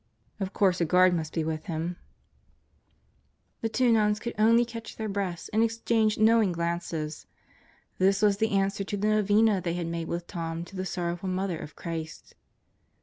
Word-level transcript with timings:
7 0.39 0.43
Of 0.47 0.53
course 0.53 0.81
a 0.81 0.85
guard 0.85 1.13
must 1.13 1.31
be 1.31 1.43
with 1.43 1.65
him," 1.65 1.95
The 3.61 3.69
two 3.69 3.91
nuns 3.91 4.19
could 4.19 4.33
only 4.35 4.65
catch 4.65 4.95
their 4.95 5.07
breaths 5.07 5.47
and 5.49 5.61
exchange 5.61 6.17
knowing 6.17 6.51
glances. 6.53 7.27
This 7.99 8.23
was 8.23 8.37
the 8.37 8.49
answer 8.49 8.83
to 8.83 8.97
the 8.97 9.07
novena 9.09 9.61
they 9.61 9.75
had 9.75 9.85
made 9.85 10.07
with 10.07 10.25
Tom 10.25 10.65
to 10.65 10.75
the 10.75 10.87
Sorrowful 10.87 11.29
Mother 11.29 11.59
of 11.59 11.75
Christ. 11.75 12.33